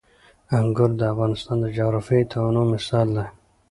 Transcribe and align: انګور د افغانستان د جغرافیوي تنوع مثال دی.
انګور 0.57 0.91
د 0.97 1.01
افغانستان 1.13 1.57
د 1.61 1.65
جغرافیوي 1.77 2.25
تنوع 2.31 2.65
مثال 2.73 3.07
دی. 3.15 3.27